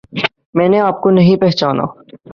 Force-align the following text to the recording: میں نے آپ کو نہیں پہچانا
میں 0.53 0.67
نے 0.69 0.79
آپ 0.79 1.01
کو 1.01 1.09
نہیں 1.09 1.35
پہچانا 1.35 1.83